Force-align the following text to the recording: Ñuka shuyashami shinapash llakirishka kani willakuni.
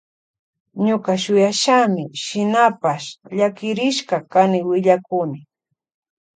Ñuka 0.85 1.11
shuyashami 1.23 2.03
shinapash 2.23 3.07
llakirishka 3.37 4.17
kani 4.31 4.59
willakuni. 4.67 5.39